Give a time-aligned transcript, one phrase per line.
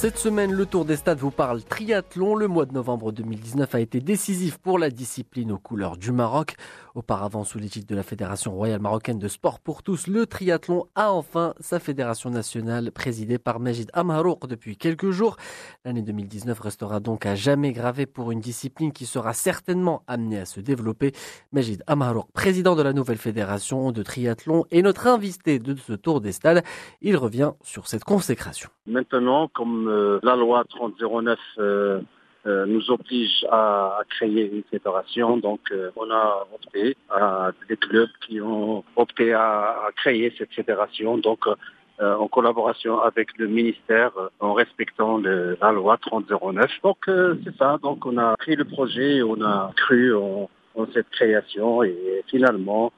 [0.00, 2.34] Cette semaine, le Tour des Stades vous parle triathlon.
[2.34, 6.54] Le mois de novembre 2019 a été décisif pour la discipline aux couleurs du Maroc.
[6.94, 11.12] Auparavant, sous l'égide de la Fédération royale marocaine de sport pour tous, le triathlon a
[11.12, 15.36] enfin sa fédération nationale présidée par Majid Amharouk depuis quelques jours.
[15.84, 20.46] L'année 2019 restera donc à jamais gravée pour une discipline qui sera certainement amenée à
[20.46, 21.12] se développer.
[21.52, 26.22] Majid Amharouk, président de la nouvelle fédération de triathlon, est notre invité de ce Tour
[26.22, 26.64] des Stades.
[27.02, 28.70] Il revient sur cette consécration.
[28.86, 32.00] Maintenant, comme euh, la loi 3009 euh,
[32.46, 35.60] euh, nous oblige à, créer une fédération, donc
[35.96, 41.46] on a opté à des clubs qui ont opté à, créer cette fédération, donc
[42.02, 46.70] en collaboration avec le ministère, en respectant la loi 3009.
[46.82, 46.96] Donc
[47.44, 50.48] c'est ça, donc on a pris le projet, on a cru en
[50.94, 52.90] cette création et finalement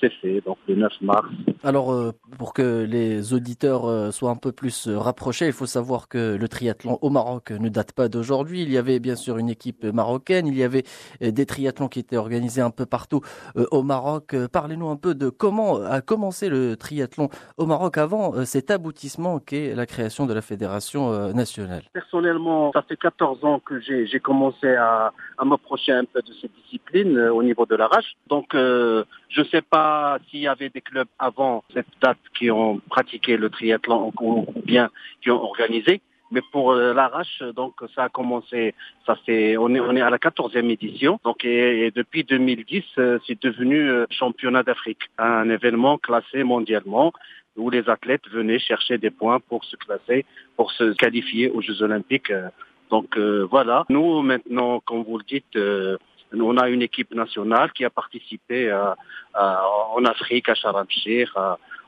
[0.00, 1.28] c'est fait, donc le 9 mars.
[1.62, 6.08] Alors, euh, pour que les auditeurs euh, soient un peu plus rapprochés, il faut savoir
[6.08, 8.62] que le triathlon au Maroc ne date pas d'aujourd'hui.
[8.62, 10.84] Il y avait bien sûr une équipe marocaine, il y avait
[11.20, 13.20] des triathlons qui étaient organisés un peu partout
[13.56, 14.34] au Maroc.
[14.52, 19.74] Parlez-nous un peu de comment a commencé le triathlon au Maroc avant cet aboutissement qu'est
[19.74, 21.82] la création de la fédération nationale.
[21.92, 26.52] Personnellement, ça fait 14 ans que j'ai commencé à, à m'approcher un peu de cette
[26.64, 28.16] discipline au niveau de l'arrache.
[28.28, 33.36] Donc, je sais pas s'il y avait des clubs avant cette date qui ont pratiqué
[33.36, 34.90] le triathlon ou bien
[35.22, 36.00] qui ont organisé.
[36.32, 38.74] Mais pour euh, l'arrache, donc ça a commencé,
[39.06, 41.20] ça fait, on est, on est à la 14e édition.
[41.24, 47.12] Donc et, depuis 2010, euh, c'est devenu euh, championnat d'Afrique, un événement classé mondialement
[47.56, 51.80] où les athlètes venaient chercher des points pour se classer, pour se qualifier aux Jeux
[51.82, 52.32] Olympiques.
[52.90, 53.86] Donc voilà.
[53.88, 55.58] Nous maintenant, comme vous le dites
[56.32, 58.72] on a une équipe nationale qui a participé
[59.34, 60.86] en Afrique, à Sharm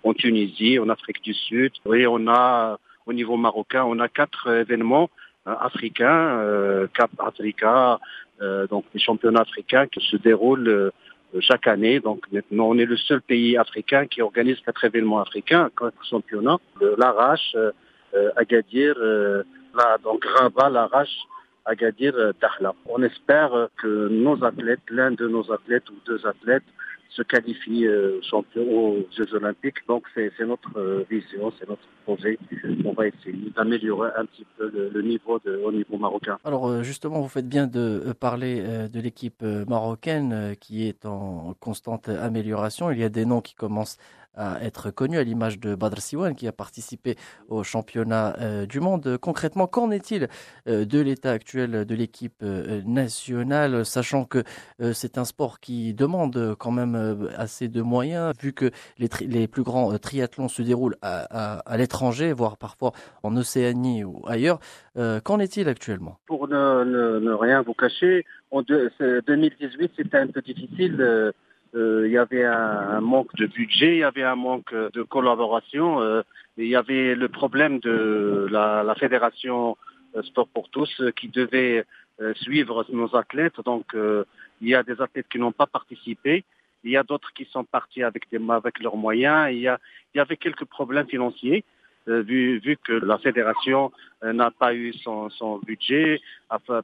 [0.05, 1.72] en Tunisie, en Afrique du Sud.
[1.92, 5.11] Et on a, au niveau marocain, on a quatre événements
[5.47, 7.98] euh, africains, euh, Cap Africa,
[8.42, 10.93] euh, donc les championnats africains qui se déroulent
[11.41, 12.00] chaque année.
[12.00, 16.59] Donc maintenant, on est le seul pays africain qui organise quatre événements africains, quatre championnats,
[16.97, 17.54] l'Arrache,
[18.37, 18.94] Agadir,
[20.03, 21.16] donc Rabat, l'Arrache,
[21.69, 22.75] Agadir euh, Dahla.
[22.87, 26.65] On espère que nos athlètes, l'un de nos athlètes ou deux athlètes,
[27.11, 29.87] se qualifient euh, champion aux Jeux Olympiques.
[29.87, 32.39] Donc c'est notre euh, vision, c'est notre projet.
[32.84, 36.39] On va essayer d'améliorer un petit peu le, niveau de, au niveau marocain.
[36.45, 42.91] Alors justement, vous faites bien de parler de l'équipe marocaine qui est en constante amélioration.
[42.91, 43.99] Il y a des noms qui commencent
[44.38, 47.16] à être connu, à l'image de Badr Siwan qui a participé
[47.49, 49.19] au championnat euh, du monde.
[49.21, 50.28] Concrètement, qu'en est-il
[50.69, 54.44] euh, de l'état actuel de l'équipe euh, nationale, sachant que
[54.93, 59.97] c'est un sport qui demande quand même assez de moyens, vu que les, plus grands
[59.98, 64.60] triathlons se déroulent à, l'étranger, voire parfois en Océanie ou ailleurs.
[65.25, 66.19] Qu'en est-il actuellement?
[66.27, 71.32] Pour ne, rien vous cacher, en 2018, c'était un peu difficile
[71.75, 76.23] il y avait un, manque de budget, il y avait un manque de collaboration, euh,
[76.56, 79.77] il y avait le problème de la, la fédération
[80.17, 81.84] euh, Sport pour tous qui devait
[82.34, 83.61] suivre nos athlètes.
[83.65, 86.45] Donc il y a des athlètes qui n'ont pas participé.
[86.83, 89.53] Il y a d'autres qui sont partis avec, des, avec leurs moyens.
[89.53, 89.78] Il y, a,
[90.15, 91.65] il y avait quelques problèmes financiers.
[92.09, 93.93] Euh, vu, vu que la fédération
[94.25, 96.21] euh, n'a pas eu son, son budget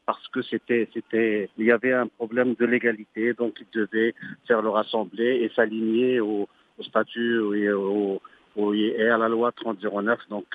[0.05, 4.15] parce que c'était c'était il y avait un problème de légalité donc ils devaient
[4.47, 6.47] faire leur assemblée et s'aligner au,
[6.79, 8.21] au, statut et, au,
[8.75, 10.47] et à la loi 3009 donc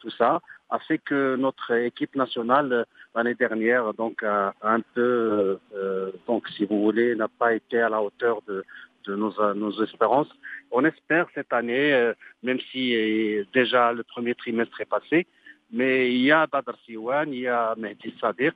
[0.00, 6.10] tout ça a fait que notre équipe nationale l'année dernière donc a un peu euh,
[6.26, 8.64] donc si vous voulez n'a pas été à la hauteur de
[9.06, 10.28] de nos, nos espérances.
[10.70, 15.26] On espère cette année, euh, même si euh, déjà le premier trimestre est passé,
[15.72, 18.54] mais il y a Badr Siwan, il y a Mehdi Sadiq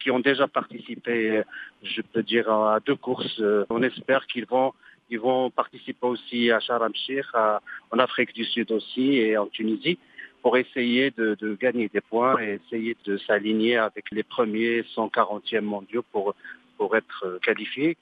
[0.00, 1.42] qui ont déjà participé,
[1.82, 3.42] je peux dire, à deux courses.
[3.68, 4.72] On espère qu'ils vont
[5.10, 6.92] ils vont participer aussi à Sharm
[7.90, 9.98] en Afrique du Sud aussi et en Tunisie
[10.42, 15.62] pour essayer de, de gagner des points et essayer de s'aligner avec les premiers 140e
[15.62, 16.34] mondiaux pour,
[16.76, 17.96] pour être qualifiés.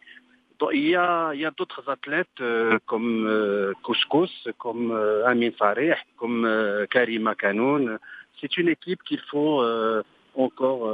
[0.73, 5.50] Il y a, il y a d'autres athlètes euh, comme euh, Couscous, comme euh, Amin
[5.50, 7.99] Farih, comme euh, Karima Kanoun.
[8.41, 10.03] C'est une équipe qu'il faut euh,
[10.35, 10.91] encore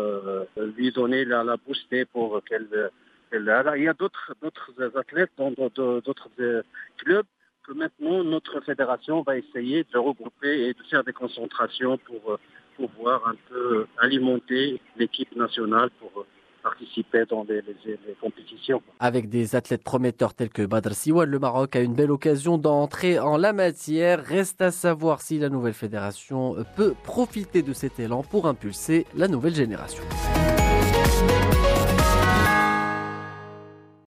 [0.56, 2.68] lui donner la, la booster pour qu'elle
[3.32, 6.28] il y a d'autres d'autres athlètes dans d'autres
[6.98, 7.26] clubs
[7.66, 12.38] que maintenant notre fédération va essayer de regrouper et de faire des concentrations pour
[12.76, 16.11] pouvoir un peu alimenter l'équipe nationale pour
[16.62, 17.62] participer dans les,
[18.20, 18.82] compétitions.
[19.00, 23.18] Avec des athlètes prometteurs tels que Badr Siwan, le Maroc a une belle occasion d'entrer
[23.18, 24.24] en la matière.
[24.24, 29.28] Reste à savoir si la nouvelle fédération peut profiter de cet élan pour impulser la
[29.28, 30.02] nouvelle génération.